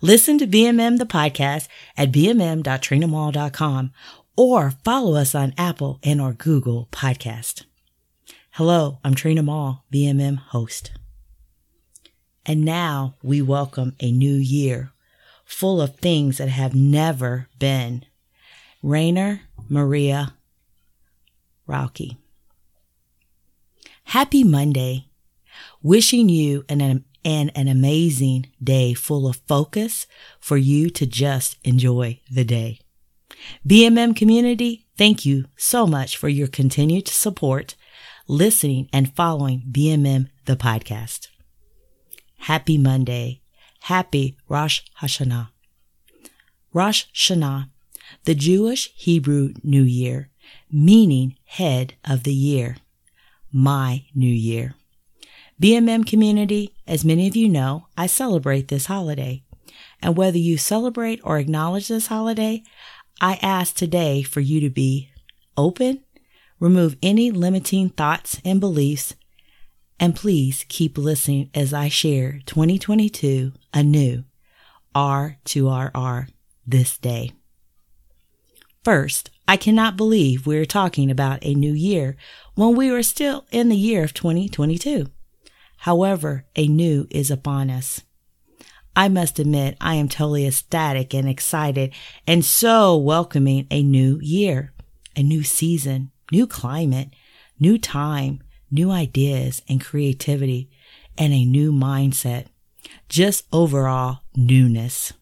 Listen 0.00 0.38
to 0.38 0.46
BMM 0.46 0.98
the 0.98 1.06
podcast 1.06 1.68
at 1.96 2.12
bmm.trinamall.com 2.12 3.92
or 4.36 4.70
follow 4.84 5.14
us 5.14 5.34
on 5.34 5.54
Apple 5.58 5.98
and 6.02 6.20
or 6.20 6.32
Google 6.32 6.88
Podcast. 6.90 7.64
Hello, 8.52 8.98
I'm 9.04 9.14
Trina 9.14 9.42
Mall, 9.42 9.84
BMM 9.92 10.38
host. 10.38 10.92
And 12.46 12.64
now 12.64 13.16
we 13.22 13.42
welcome 13.42 13.94
a 14.00 14.10
new 14.10 14.34
year 14.34 14.92
full 15.44 15.80
of 15.80 15.96
things 15.96 16.38
that 16.38 16.48
have 16.48 16.74
never 16.74 17.48
been. 17.58 18.04
Rainer 18.82 19.42
Maria 19.68 20.34
Rilke. 21.66 22.16
Happy 24.04 24.42
Monday. 24.42 25.06
Wishing 25.82 26.28
you 26.28 26.64
an 26.68 27.04
and 27.24 27.50
an 27.54 27.68
amazing 27.68 28.46
day 28.62 28.94
full 28.94 29.26
of 29.26 29.40
focus 29.46 30.06
for 30.40 30.56
you 30.56 30.90
to 30.90 31.06
just 31.06 31.56
enjoy 31.64 32.20
the 32.30 32.44
day. 32.44 32.80
BMM 33.66 34.14
community, 34.16 34.86
thank 34.96 35.24
you 35.24 35.46
so 35.56 35.86
much 35.86 36.16
for 36.16 36.28
your 36.28 36.48
continued 36.48 37.08
support, 37.08 37.74
listening 38.26 38.88
and 38.92 39.14
following 39.14 39.62
BMM 39.70 40.28
the 40.46 40.56
podcast. 40.56 41.28
Happy 42.38 42.78
Monday. 42.78 43.40
Happy 43.84 44.36
Rosh 44.48 44.82
Hashanah. 45.00 45.48
Rosh 46.72 47.04
Hashanah, 47.14 47.70
the 48.24 48.34
Jewish 48.34 48.92
Hebrew 48.94 49.54
New 49.62 49.82
Year, 49.82 50.30
meaning 50.70 51.36
head 51.44 51.94
of 52.04 52.22
the 52.24 52.34
year, 52.34 52.76
my 53.52 54.04
new 54.14 54.32
year. 54.32 54.74
BMM 55.60 56.06
community, 56.06 56.74
as 56.86 57.04
many 57.04 57.28
of 57.28 57.36
you 57.36 57.46
know, 57.46 57.86
I 57.94 58.06
celebrate 58.06 58.68
this 58.68 58.86
holiday. 58.86 59.42
And 60.02 60.16
whether 60.16 60.38
you 60.38 60.56
celebrate 60.56 61.20
or 61.22 61.38
acknowledge 61.38 61.88
this 61.88 62.06
holiday, 62.06 62.62
I 63.20 63.38
ask 63.42 63.74
today 63.74 64.22
for 64.22 64.40
you 64.40 64.60
to 64.60 64.70
be 64.70 65.10
open, 65.58 66.02
remove 66.58 66.96
any 67.02 67.30
limiting 67.30 67.90
thoughts 67.90 68.40
and 68.42 68.58
beliefs, 68.58 69.14
and 69.98 70.16
please 70.16 70.64
keep 70.70 70.96
listening 70.96 71.50
as 71.52 71.74
I 71.74 71.88
share 71.88 72.40
2022 72.46 73.52
anew, 73.74 74.24
R 74.94 75.36
to 75.44 75.68
RR, 75.68 76.28
this 76.66 76.96
day. 76.96 77.32
First, 78.82 79.28
I 79.46 79.58
cannot 79.58 79.98
believe 79.98 80.46
we're 80.46 80.64
talking 80.64 81.10
about 81.10 81.40
a 81.42 81.52
new 81.52 81.74
year 81.74 82.16
when 82.54 82.74
we 82.74 82.88
are 82.88 83.02
still 83.02 83.44
in 83.50 83.68
the 83.68 83.76
year 83.76 84.02
of 84.02 84.14
2022. 84.14 85.08
However, 85.84 86.44
a 86.56 86.68
new 86.68 87.06
is 87.10 87.30
upon 87.30 87.70
us. 87.70 88.02
I 88.94 89.08
must 89.08 89.38
admit, 89.38 89.78
I 89.80 89.94
am 89.94 90.10
totally 90.10 90.46
ecstatic 90.46 91.14
and 91.14 91.26
excited 91.26 91.94
and 92.26 92.44
so 92.44 92.98
welcoming 92.98 93.66
a 93.70 93.82
new 93.82 94.18
year, 94.20 94.74
a 95.16 95.22
new 95.22 95.42
season, 95.42 96.10
new 96.30 96.46
climate, 96.46 97.14
new 97.58 97.78
time, 97.78 98.42
new 98.70 98.90
ideas 98.90 99.62
and 99.70 99.82
creativity, 99.82 100.70
and 101.16 101.32
a 101.32 101.46
new 101.46 101.72
mindset. 101.72 102.48
Just 103.08 103.46
overall 103.50 104.20
newness. 104.36 105.14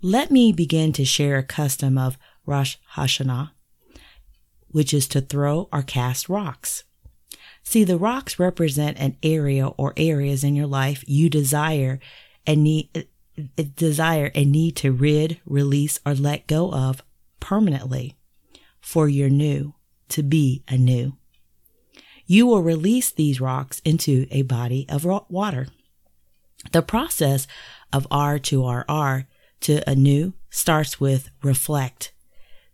Let 0.00 0.30
me 0.30 0.50
begin 0.50 0.94
to 0.94 1.04
share 1.04 1.36
a 1.36 1.42
custom 1.42 1.98
of 1.98 2.16
Rosh 2.46 2.76
Hashanah, 2.94 3.50
which 4.68 4.94
is 4.94 5.06
to 5.08 5.20
throw 5.20 5.68
or 5.70 5.82
cast 5.82 6.30
rocks. 6.30 6.84
See, 7.66 7.82
the 7.82 7.98
rocks 7.98 8.38
represent 8.38 8.96
an 9.00 9.16
area 9.24 9.66
or 9.66 9.92
areas 9.96 10.44
in 10.44 10.54
your 10.54 10.68
life 10.68 11.02
you 11.08 11.28
desire 11.28 11.98
and 12.46 12.62
need 12.62 12.90
uh, 12.96 13.64
desire 13.74 14.30
and 14.36 14.52
need 14.52 14.76
to 14.76 14.92
rid, 14.92 15.40
release, 15.44 15.98
or 16.06 16.14
let 16.14 16.46
go 16.46 16.72
of 16.72 17.02
permanently 17.40 18.16
for 18.80 19.08
your 19.08 19.28
new 19.28 19.74
to 20.10 20.22
be 20.22 20.62
anew. 20.68 21.14
You 22.24 22.46
will 22.46 22.62
release 22.62 23.10
these 23.10 23.40
rocks 23.40 23.82
into 23.84 24.28
a 24.30 24.42
body 24.42 24.86
of 24.88 25.04
water. 25.04 25.66
The 26.70 26.82
process 26.82 27.48
of 27.92 28.06
R 28.12 28.38
to 28.38 28.64
RR 28.64 29.26
to 29.62 29.90
anew 29.90 30.34
starts 30.50 31.00
with 31.00 31.30
reflect, 31.42 32.12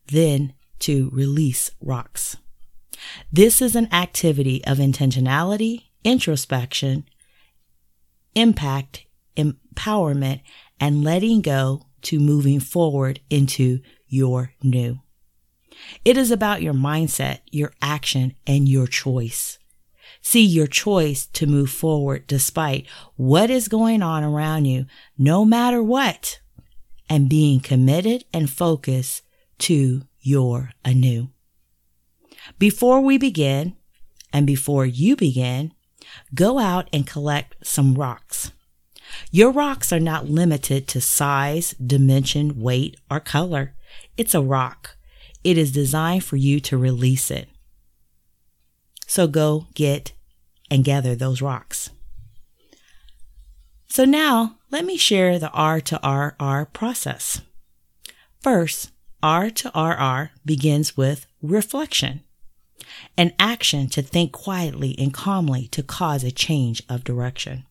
then 0.08 0.52
to 0.80 1.08
release 1.14 1.70
rocks. 1.80 2.36
This 3.32 3.62
is 3.62 3.76
an 3.76 3.92
activity 3.92 4.64
of 4.64 4.78
intentionality, 4.78 5.84
introspection, 6.04 7.04
impact, 8.34 9.06
empowerment, 9.36 10.40
and 10.80 11.04
letting 11.04 11.40
go 11.40 11.86
to 12.02 12.18
moving 12.18 12.60
forward 12.60 13.20
into 13.30 13.80
your 14.08 14.52
new. 14.62 15.00
It 16.04 16.16
is 16.16 16.30
about 16.30 16.62
your 16.62 16.74
mindset, 16.74 17.40
your 17.50 17.72
action, 17.80 18.34
and 18.46 18.68
your 18.68 18.86
choice. 18.86 19.58
See 20.20 20.44
your 20.44 20.66
choice 20.66 21.26
to 21.26 21.46
move 21.46 21.70
forward 21.70 22.26
despite 22.26 22.86
what 23.16 23.50
is 23.50 23.68
going 23.68 24.02
on 24.02 24.22
around 24.22 24.66
you, 24.66 24.86
no 25.18 25.44
matter 25.44 25.82
what, 25.82 26.40
and 27.08 27.28
being 27.28 27.60
committed 27.60 28.24
and 28.32 28.48
focused 28.48 29.22
to 29.58 30.02
your 30.20 30.70
anew. 30.84 31.31
Before 32.58 33.00
we 33.00 33.18
begin, 33.18 33.76
and 34.32 34.46
before 34.46 34.86
you 34.86 35.16
begin, 35.16 35.72
go 36.34 36.58
out 36.58 36.88
and 36.92 37.06
collect 37.06 37.54
some 37.62 37.94
rocks. 37.94 38.52
Your 39.30 39.50
rocks 39.50 39.92
are 39.92 40.00
not 40.00 40.28
limited 40.28 40.86
to 40.88 41.00
size, 41.00 41.72
dimension, 41.74 42.60
weight, 42.60 42.96
or 43.10 43.20
color. 43.20 43.74
It's 44.16 44.34
a 44.34 44.40
rock. 44.40 44.96
It 45.44 45.58
is 45.58 45.72
designed 45.72 46.24
for 46.24 46.36
you 46.36 46.60
to 46.60 46.78
release 46.78 47.30
it. 47.30 47.48
So 49.06 49.26
go 49.26 49.66
get 49.74 50.12
and 50.70 50.84
gather 50.84 51.14
those 51.14 51.42
rocks. 51.42 51.90
So 53.88 54.04
now 54.06 54.56
let 54.70 54.86
me 54.86 54.96
share 54.96 55.38
the 55.38 55.50
R 55.50 55.80
to 55.82 56.00
RR 56.02 56.66
process. 56.72 57.42
First, 58.40 58.90
R 59.22 59.50
to 59.50 59.68
RR 59.78 60.30
begins 60.44 60.96
with 60.96 61.26
reflection 61.42 62.22
an 63.16 63.32
action 63.38 63.88
to 63.90 64.02
think 64.02 64.32
quietly 64.32 64.94
and 64.98 65.12
calmly 65.12 65.68
to 65.68 65.82
cause 65.82 66.24
a 66.24 66.30
change 66.30 66.82
of 66.88 67.04
direction. 67.04 67.64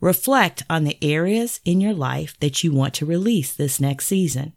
Reflect 0.00 0.62
on 0.70 0.84
the 0.84 0.98
areas 1.02 1.60
in 1.64 1.80
your 1.80 1.94
life 1.94 2.38
that 2.40 2.64
you 2.64 2.72
want 2.72 2.94
to 2.94 3.06
release 3.06 3.52
this 3.52 3.80
next 3.80 4.06
season. 4.06 4.52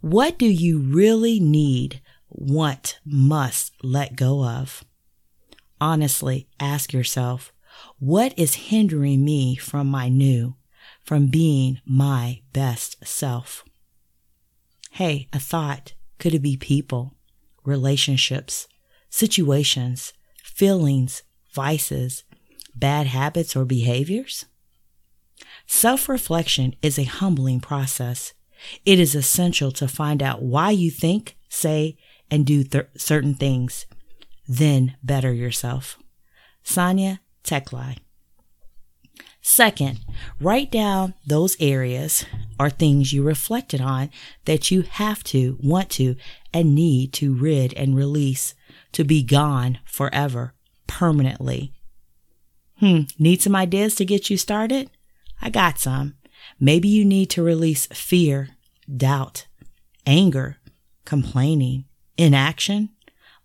What 0.00 0.38
do 0.38 0.46
you 0.46 0.78
really 0.78 1.40
need, 1.40 2.02
want, 2.28 2.98
must 3.04 3.72
let 3.82 4.16
go 4.16 4.44
of? 4.44 4.84
Honestly, 5.80 6.48
ask 6.60 6.92
yourself, 6.92 7.52
what 7.98 8.38
is 8.38 8.54
hindering 8.54 9.24
me 9.24 9.56
from 9.56 9.86
my 9.86 10.08
new, 10.08 10.56
from 11.02 11.26
being 11.26 11.80
my 11.84 12.42
best 12.52 13.06
self? 13.06 13.64
Hey, 14.92 15.28
a 15.32 15.38
thought. 15.38 15.94
Could 16.18 16.34
it 16.34 16.42
be 16.42 16.56
people, 16.56 17.14
relationships, 17.64 18.68
situations, 19.14 20.12
feelings, 20.42 21.22
vices, 21.52 22.24
bad 22.74 23.06
habits, 23.06 23.54
or 23.54 23.64
behaviors? 23.64 24.46
Self 25.68 26.08
reflection 26.08 26.74
is 26.82 26.98
a 26.98 27.04
humbling 27.04 27.60
process. 27.60 28.34
It 28.84 28.98
is 28.98 29.14
essential 29.14 29.70
to 29.72 29.86
find 29.86 30.20
out 30.20 30.42
why 30.42 30.72
you 30.72 30.90
think, 30.90 31.36
say, 31.48 31.96
and 32.28 32.44
do 32.44 32.64
th- 32.64 32.88
certain 32.96 33.34
things, 33.34 33.86
then 34.48 34.96
better 35.00 35.32
yourself. 35.32 35.96
Sonya 36.64 37.20
Teclai. 37.44 37.98
Second, 39.40 40.00
write 40.40 40.72
down 40.72 41.14
those 41.24 41.56
areas 41.60 42.24
or 42.58 42.68
things 42.68 43.12
you 43.12 43.22
reflected 43.22 43.80
on 43.80 44.10
that 44.46 44.72
you 44.72 44.82
have 44.82 45.22
to, 45.24 45.56
want 45.62 45.90
to, 45.90 46.16
and 46.52 46.74
need 46.74 47.12
to 47.12 47.32
rid 47.32 47.72
and 47.74 47.94
release 47.94 48.54
to 48.94 49.04
be 49.04 49.22
gone 49.22 49.78
forever, 49.84 50.54
permanently. 50.86 51.72
Hmm, 52.78 53.02
need 53.18 53.42
some 53.42 53.54
ideas 53.54 53.94
to 53.96 54.04
get 54.04 54.30
you 54.30 54.36
started? 54.36 54.90
I 55.40 55.50
got 55.50 55.78
some. 55.78 56.14
Maybe 56.58 56.88
you 56.88 57.04
need 57.04 57.30
to 57.30 57.42
release 57.42 57.86
fear, 57.86 58.50
doubt, 58.94 59.46
anger, 60.06 60.58
complaining, 61.04 61.84
inaction, 62.16 62.90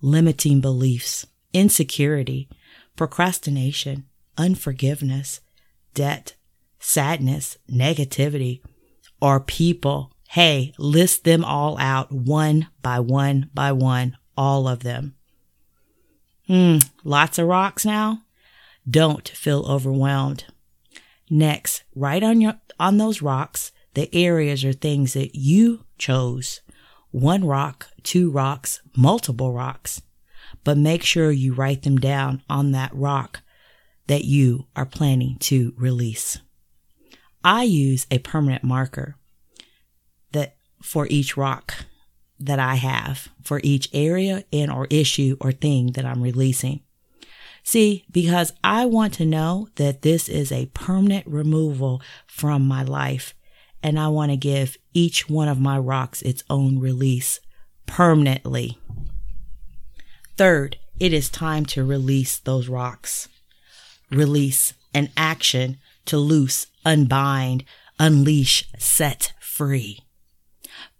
limiting 0.02 0.62
beliefs, 0.62 1.26
insecurity, 1.54 2.50
procrastination, 2.96 4.06
unforgiveness, 4.38 5.42
debt, 5.94 6.36
sadness, 6.80 7.58
negativity, 7.70 8.62
or 9.22 9.40
people. 9.40 10.12
Hey, 10.30 10.74
list 10.78 11.24
them 11.24 11.44
all 11.44 11.78
out 11.80 12.12
one 12.12 12.68
by 12.82 13.00
one 13.00 13.50
by 13.54 13.72
one, 13.72 14.18
all 14.38 14.68
of 14.68 14.84
them. 14.84 15.16
Hmm, 16.50 16.80
lots 17.04 17.38
of 17.38 17.46
rocks 17.46 17.86
now? 17.86 18.24
Don't 18.90 19.30
feel 19.30 19.64
overwhelmed. 19.68 20.46
Next, 21.30 21.84
write 21.94 22.24
on 22.24 22.42
your 22.42 22.60
on 22.80 22.98
those 22.98 23.22
rocks 23.22 23.72
the 23.94 24.10
areas 24.16 24.66
or 24.66 24.74
things 24.74 25.14
that 25.14 25.36
you 25.36 25.86
chose. 26.00 26.62
One 27.12 27.46
rock, 27.46 27.90
two 28.02 28.32
rocks, 28.32 28.82
multiple 28.98 29.54
rocks. 29.54 30.02
But 30.64 30.78
make 30.78 31.04
sure 31.04 31.32
you 31.32 31.54
write 31.54 31.84
them 31.84 31.98
down 31.98 32.42
on 32.50 32.72
that 32.72 32.96
rock 32.96 33.42
that 34.08 34.26
you 34.26 34.66
are 34.76 34.86
planning 34.86 35.38
to 35.42 35.74
release. 35.78 36.40
I 37.44 37.64
use 37.64 38.08
a 38.10 38.18
permanent 38.18 38.64
marker 38.64 39.16
that 40.32 40.56
for 40.82 41.06
each 41.12 41.38
rock 41.38 41.86
that 42.40 42.60
I 42.60 42.76
have 42.76 43.30
for 43.44 43.60
each 43.64 43.90
area 43.94 44.44
and 44.54 44.72
or 44.72 44.88
issue 44.90 45.38
or 45.42 45.52
thing 45.52 45.94
that 45.94 46.06
I'm 46.06 46.22
releasing. 46.22 46.82
See, 47.64 48.06
because 48.12 48.54
I 48.64 48.86
want 48.86 49.14
to 49.16 49.26
know 49.26 49.68
that 49.76 50.02
this 50.02 50.30
is 50.30 50.52
a 50.52 50.68
permanent 50.68 51.28
removal 51.28 52.02
from 52.26 52.68
my 52.68 52.84
life 52.84 53.34
and 53.84 54.00
I 54.00 54.08
want 54.08 54.32
to 54.32 54.38
give 54.38 54.78
each 54.94 55.30
one 55.30 55.48
of 55.48 55.60
my 55.60 55.78
rocks 55.78 56.22
its 56.22 56.44
own 56.50 56.80
release 56.80 57.40
permanently. 57.86 58.78
Third, 60.38 60.78
it 61.00 61.14
is 61.14 61.30
time 61.30 61.66
to 61.68 61.84
release 61.84 62.40
those 62.40 62.68
rocks. 62.68 63.30
Release 64.12 64.74
an 64.94 65.10
action 65.16 65.78
to 66.06 66.18
loose, 66.18 66.68
unbind, 66.84 67.64
unleash, 68.00 68.70
set 68.78 69.34
free. 69.40 70.00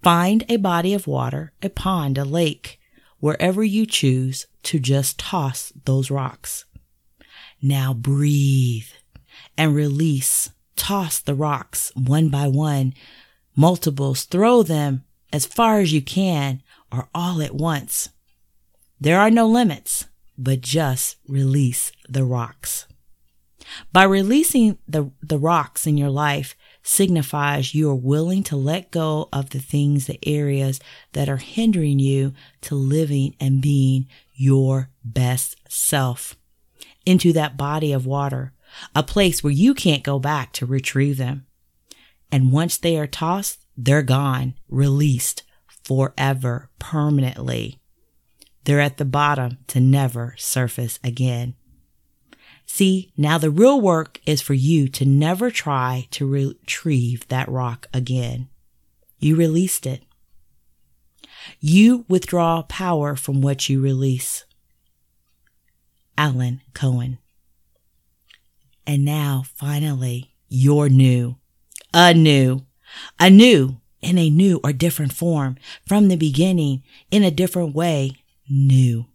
Find 0.02 0.46
a 0.48 0.58
body 0.58 0.94
of 0.94 1.08
water, 1.08 1.54
a 1.62 1.70
pond, 1.70 2.18
a 2.18 2.24
lake, 2.24 2.80
wherever 3.20 3.64
you 3.64 3.86
choose 3.86 4.48
to 4.64 4.80
just 4.80 5.20
toss 5.20 5.74
those 5.86 6.10
rocks. 6.10 6.66
Now 7.62 7.94
breathe 7.94 8.88
and 9.58 9.76
release. 9.76 10.52
Toss 10.76 11.20
the 11.20 11.36
rocks 11.36 11.92
one 11.96 12.30
by 12.30 12.48
one, 12.48 12.94
multiples, 13.56 14.24
throw 14.24 14.64
them 14.64 15.04
as 15.34 15.46
far 15.46 15.80
as 15.80 15.92
you 15.92 16.02
can 16.02 16.64
or 16.90 17.10
all 17.14 17.42
at 17.42 17.54
once. 17.54 18.10
There 19.00 19.20
are 19.20 19.30
no 19.30 19.46
limits, 19.46 20.06
but 20.38 20.62
just 20.62 21.18
release 21.28 21.92
the 22.08 22.24
rocks. 22.24 22.88
By 23.92 24.04
releasing 24.04 24.78
the, 24.88 25.12
the 25.22 25.38
rocks 25.38 25.86
in 25.86 25.98
your 25.98 26.10
life 26.10 26.56
signifies 26.90 27.76
you 27.76 27.88
are 27.90 27.96
willing 27.96 28.42
to 28.42 28.56
let 28.56 28.90
go 28.90 29.30
of 29.32 29.52
the 29.52 29.60
things, 29.60 30.08
the 30.08 30.20
areas 30.28 30.80
that 31.14 31.30
are 31.30 31.38
hindering 31.38 32.00
you 32.00 32.34
to 32.62 32.74
living 32.74 33.36
and 33.40 33.62
being 33.62 34.08
your 34.34 34.90
best 35.06 35.56
self 35.70 36.36
into 37.06 37.32
that 37.32 37.56
body 37.56 37.94
of 37.94 38.08
water, 38.08 38.54
a 38.96 39.04
place 39.04 39.44
where 39.44 39.54
you 39.54 39.74
can't 39.76 40.04
go 40.04 40.18
back 40.18 40.52
to 40.52 40.66
retrieve 40.66 41.18
them. 41.18 41.46
And 42.32 42.52
once 42.52 42.78
they 42.78 42.98
are 42.98 43.08
tossed, 43.08 43.60
they're 43.78 44.02
gone, 44.02 44.56
released 44.68 45.44
forever, 45.84 46.70
permanently. 46.80 47.80
They're 48.64 48.80
at 48.80 48.98
the 48.98 49.06
bottom 49.06 49.60
to 49.68 49.80
never 49.80 50.34
surface 50.38 51.00
again. 51.04 51.54
See, 52.72 53.12
now 53.18 53.40
the 53.40 53.50
real 53.50 53.82
work 53.82 54.22
is 54.28 54.44
for 54.44 54.54
you 54.54 54.88
to 54.90 55.04
never 55.04 55.50
try 55.50 56.08
to 56.12 56.28
retrieve 56.28 57.28
that 57.28 57.50
rock 57.50 57.88
again. 57.92 58.48
You 59.18 59.36
released 59.36 59.88
it. 59.88 60.04
You 61.60 62.06
withdraw 62.08 62.62
power 62.62 63.16
from 63.16 63.42
what 63.42 63.70
you 63.70 63.82
release. 63.82 64.46
Alan 66.16 66.62
Cohen. 66.76 67.18
And 68.86 69.04
now, 69.04 69.44
finally, 69.56 70.36
you're 70.48 70.90
new. 70.90 71.38
Anew. 71.92 72.62
Anew 73.20 73.78
in 74.00 74.18
a 74.20 74.30
new 74.30 74.62
or 74.64 74.74
different 74.74 75.12
form. 75.12 75.58
From 75.88 76.08
the 76.08 76.18
beginning, 76.18 76.84
in 77.10 77.24
a 77.24 77.32
different 77.32 77.74
way. 77.74 78.12
New. 78.48 79.08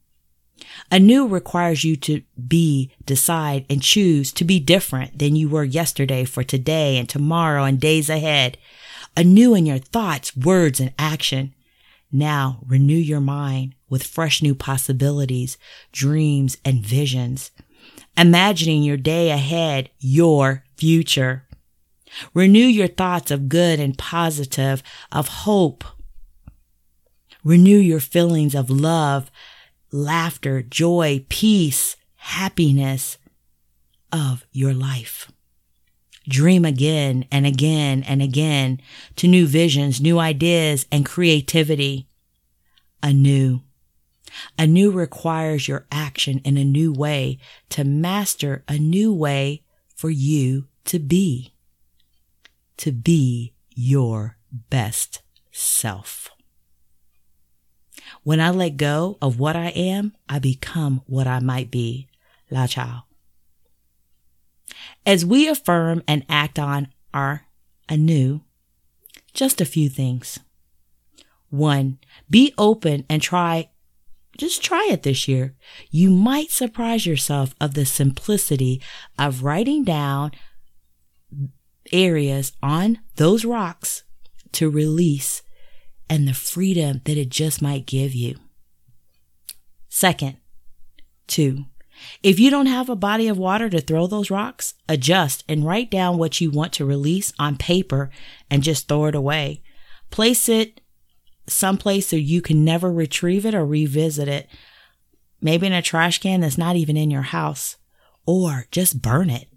Anew 0.91 1.27
requires 1.27 1.85
you 1.85 1.97
to 1.97 2.23
be, 2.47 2.93
decide, 3.05 3.67
and 3.69 3.83
choose 3.83 4.33
to 4.33 4.45
be 4.45 4.61
different 4.61 5.19
than 5.19 5.37
you 5.37 5.49
were 5.49 5.65
yesterday 5.65 6.25
for 6.25 6.45
today 6.45 6.97
and 6.97 7.09
tomorrow 7.09 7.65
and 7.65 7.81
days 7.81 8.09
ahead. 8.09 8.59
Anew 9.17 9.55
in 9.55 9.67
your 9.67 9.79
thoughts, 9.79 10.37
words, 10.37 10.81
and 10.81 10.93
action. 10.99 11.55
Now 12.13 12.61
renew 12.67 12.95
your 12.95 13.21
mind 13.21 13.75
with 13.89 14.07
fresh 14.07 14.43
new 14.43 14.55
possibilities, 14.55 15.59
dreams, 15.93 16.57
and 16.65 16.85
visions. 16.85 17.51
Imagining 18.17 18.83
your 18.83 18.97
day 18.97 19.31
ahead, 19.31 19.91
your 19.99 20.65
future. 20.77 21.45
Renew 22.33 22.67
your 22.67 22.89
thoughts 22.89 23.31
of 23.31 23.49
good 23.49 23.81
and 23.81 23.99
positive, 23.99 24.83
of 25.11 25.29
hope. 25.29 25.85
Renew 27.43 27.77
your 27.77 28.01
feelings 28.01 28.55
of 28.55 28.71
love, 28.71 29.31
laughter, 29.95 30.61
joy, 30.61 31.25
peace, 31.29 31.97
happiness 32.17 33.17
of 34.11 34.45
your 34.51 34.75
life. 34.75 35.31
Dream 36.29 36.65
again 36.65 37.27
and 37.31 37.47
again 37.47 38.03
and 38.03 38.21
again 38.21 38.81
to 39.17 39.29
new 39.29 39.47
visions, 39.47 40.01
new 40.01 40.19
ideas, 40.19 40.87
and 40.91 41.07
creativity. 41.07 42.09
Anew. 43.05 43.61
Anew 44.59 44.91
requires 44.91 45.69
your 45.69 45.87
action 45.93 46.41
in 46.45 46.57
a 46.57 46.65
new 46.65 46.93
way 46.93 47.39
to 47.69 47.85
master 47.85 48.65
a 48.67 48.79
new 48.79 49.15
way 49.15 49.63
for 49.95 50.11
you 50.11 50.67
to 50.87 50.99
be. 50.99 51.53
To 52.79 52.91
be 52.91 53.53
your 53.71 54.39
best 54.51 55.23
self. 55.53 56.31
When 58.23 58.41
I 58.41 58.51
let 58.51 58.77
go 58.77 59.19
of 59.21 59.39
what 59.39 59.57
I 59.57 59.69
am, 59.69 60.15
I 60.29 60.39
become 60.39 61.03
what 61.07 61.27
I 61.27 61.41
might 61.41 61.71
be. 61.71 62.09
Lao 62.51 62.67
Tzu. 62.67 62.83
As 65.07 65.25
we 65.25 65.49
affirm 65.49 66.03
and 66.09 66.25
act 66.29 66.59
on 66.59 66.89
our 67.13 67.47
anew, 67.89 68.43
just 69.33 69.61
a 69.61 69.67
few 69.67 69.89
things. 69.89 70.39
One, 71.51 71.99
be 72.29 72.53
open 72.59 73.05
and 73.09 73.23
try, 73.23 73.71
just 74.37 74.63
try 74.63 74.89
it 74.91 75.03
this 75.03 75.29
year. 75.29 75.55
You 75.91 76.11
might 76.11 76.51
surprise 76.51 77.07
yourself 77.07 77.55
of 77.61 77.75
the 77.75 77.85
simplicity 77.85 78.83
of 79.19 79.45
writing 79.45 79.85
down 79.85 80.33
areas 81.93 82.53
on 82.63 82.99
those 83.17 83.45
rocks 83.45 84.03
to 84.53 84.71
release 84.71 85.43
and 86.09 86.29
the 86.29 86.35
freedom 86.35 87.01
that 87.05 87.17
it 87.17 87.29
just 87.29 87.63
might 87.63 87.87
give 87.87 88.15
you. 88.15 88.37
Second, 89.89 90.37
two, 91.27 91.67
if 92.23 92.39
you 92.39 92.51
don't 92.51 92.67
have 92.67 92.89
a 92.89 92.97
body 92.97 93.29
of 93.29 93.39
water 93.39 93.71
to 93.71 93.81
throw 93.81 94.07
those 94.07 94.31
rocks, 94.31 94.75
adjust 94.89 95.45
and 95.49 95.65
write 95.65 95.91
down 95.91 96.19
what 96.19 96.41
you 96.41 96.51
want 96.51 96.73
to 96.75 96.85
release 96.85 97.33
on 97.39 97.57
paper 97.57 98.11
and 98.51 98.63
just 98.63 98.89
throw 98.89 99.07
it 99.07 99.15
away. 99.15 99.63
Place 100.11 100.49
it 100.49 100.81
someplace 101.47 102.09
so 102.09 102.17
you 102.17 102.41
can 102.41 102.65
never 102.65 102.91
retrieve 102.91 103.47
it 103.47 103.55
or 103.55 103.65
revisit 103.65 104.29
it. 104.29 104.49
Maybe 105.41 105.67
in 105.67 105.73
a 105.73 105.83
trash 105.83 106.19
can 106.19 106.41
that's 106.41 106.59
not 106.59 106.77
even 106.77 106.97
in 106.97 107.11
your 107.11 107.23
house, 107.23 107.77
or 108.27 108.67
just 108.71 109.03
burn 109.03 109.29
it. 109.31 109.49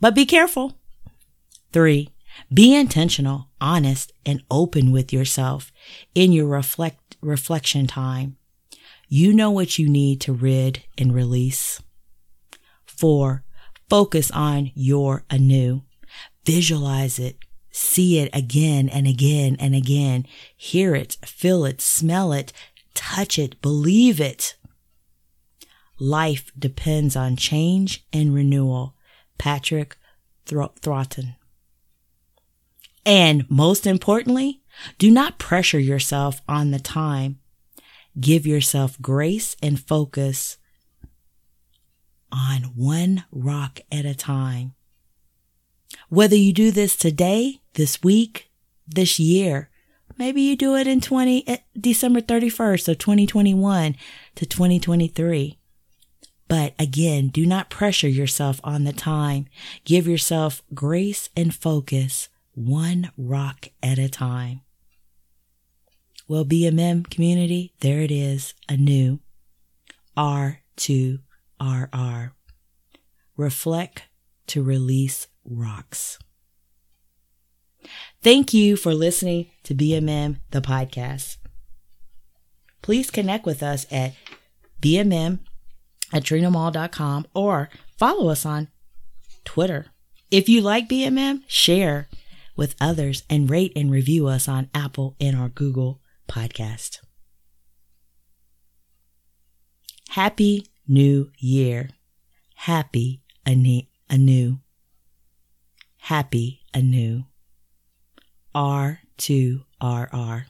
But 0.00 0.14
be 0.14 0.26
careful. 0.26 0.78
Three, 1.72 2.10
be 2.52 2.74
intentional, 2.74 3.48
honest, 3.60 4.12
and 4.24 4.42
open 4.50 4.92
with 4.92 5.12
yourself 5.12 5.72
in 6.14 6.32
your 6.32 6.46
reflect, 6.46 7.16
reflection 7.20 7.86
time. 7.86 8.36
You 9.08 9.32
know 9.32 9.50
what 9.50 9.78
you 9.78 9.88
need 9.88 10.20
to 10.22 10.32
rid 10.32 10.84
and 10.96 11.14
release. 11.14 11.82
Four, 12.86 13.44
focus 13.90 14.30
on 14.30 14.70
your 14.74 15.24
anew. 15.28 15.82
Visualize 16.46 17.18
it. 17.18 17.36
See 17.70 18.18
it 18.18 18.30
again 18.32 18.88
and 18.88 19.06
again 19.06 19.56
and 19.58 19.74
again. 19.74 20.26
Hear 20.56 20.94
it, 20.94 21.16
feel 21.24 21.64
it, 21.64 21.80
smell 21.80 22.32
it, 22.32 22.52
touch 22.94 23.38
it, 23.38 23.60
believe 23.60 24.20
it. 24.20 24.56
Life 25.98 26.50
depends 26.58 27.16
on 27.16 27.36
change 27.36 28.04
and 28.12 28.34
renewal. 28.34 28.94
Patrick 29.38 29.96
Thro-. 30.46 30.72
And 33.04 33.48
most 33.50 33.86
importantly, 33.86 34.62
do 34.98 35.10
not 35.10 35.38
pressure 35.38 35.78
yourself 35.78 36.40
on 36.48 36.70
the 36.70 36.78
time. 36.78 37.38
Give 38.20 38.46
yourself 38.46 39.00
grace 39.00 39.56
and 39.62 39.80
focus 39.80 40.58
on 42.30 42.72
one 42.74 43.24
rock 43.30 43.80
at 43.90 44.04
a 44.04 44.14
time. 44.14 44.74
Whether 46.08 46.36
you 46.36 46.52
do 46.52 46.70
this 46.70 46.96
today, 46.96 47.60
this 47.74 48.02
week, 48.02 48.50
this 48.86 49.18
year, 49.18 49.70
maybe 50.16 50.42
you 50.42 50.56
do 50.56 50.76
it 50.76 50.86
in 50.86 51.00
20, 51.00 51.46
eh, 51.48 51.56
December 51.78 52.20
31st 52.20 52.88
of 52.88 52.98
2021 52.98 53.96
to 54.36 54.46
2023. 54.46 55.58
But 56.48 56.74
again, 56.78 57.28
do 57.28 57.46
not 57.46 57.70
pressure 57.70 58.08
yourself 58.08 58.60
on 58.62 58.84
the 58.84 58.92
time. 58.92 59.46
Give 59.84 60.06
yourself 60.06 60.62
grace 60.74 61.30
and 61.34 61.54
focus 61.54 62.28
one 62.54 63.10
rock 63.16 63.68
at 63.82 63.98
a 63.98 64.08
time. 64.08 64.62
Well, 66.28 66.44
BMM 66.44 67.10
community, 67.10 67.72
there 67.80 68.00
it 68.00 68.10
is, 68.10 68.54
anew. 68.68 69.20
R2RR. 70.16 72.32
Reflect 73.36 74.02
to 74.46 74.62
release 74.62 75.26
rocks. 75.44 76.18
Thank 78.22 78.54
you 78.54 78.76
for 78.76 78.94
listening 78.94 79.50
to 79.64 79.74
BMM, 79.74 80.36
the 80.50 80.60
podcast. 80.60 81.38
Please 82.82 83.10
connect 83.10 83.46
with 83.46 83.62
us 83.62 83.86
at 83.90 84.14
BMM 84.80 85.40
at 86.12 86.22
trinamall.com 86.22 87.26
or 87.34 87.70
follow 87.96 88.28
us 88.28 88.44
on 88.44 88.68
Twitter. 89.44 89.86
If 90.30 90.48
you 90.48 90.60
like 90.60 90.88
BMM, 90.88 91.42
share 91.46 92.08
with 92.56 92.74
others 92.80 93.24
and 93.30 93.50
rate 93.50 93.72
and 93.74 93.90
review 93.90 94.26
us 94.26 94.48
on 94.48 94.68
Apple 94.74 95.16
and 95.20 95.36
our 95.36 95.48
Google 95.48 96.00
podcast. 96.28 96.98
Happy 100.10 100.66
New 100.86 101.30
Year. 101.38 101.90
Happy 102.54 103.22
anew. 103.46 104.58
Happy 105.98 106.60
anew. 106.74 107.24
R2RR. 108.54 110.44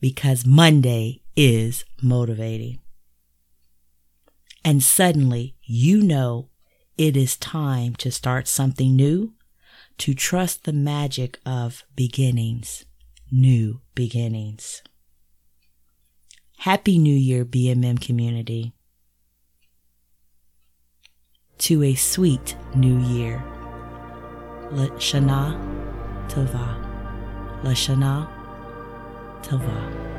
Because 0.00 0.46
Monday 0.46 1.22
is 1.36 1.84
motivating. 2.00 2.78
And 4.64 4.82
suddenly 4.82 5.56
you 5.62 6.02
know 6.02 6.50
it 6.96 7.16
is 7.16 7.36
time 7.36 7.96
to 7.96 8.12
start 8.12 8.46
something 8.46 8.94
new, 8.94 9.34
to 10.02 10.14
trust 10.14 10.64
the 10.64 10.72
magic 10.72 11.38
of 11.46 11.84
beginnings, 11.94 12.84
new 13.30 13.80
beginnings. 13.94 14.82
Happy 16.58 16.98
New 16.98 17.14
Year, 17.14 17.44
BMM 17.44 18.00
community. 18.00 18.72
To 21.58 21.84
a 21.84 21.94
sweet 21.94 22.56
new 22.74 22.98
year. 22.98 23.44
Shana 24.98 25.56
Tova. 26.28 26.66
Lashana 27.62 28.28
Tova. 29.40 30.11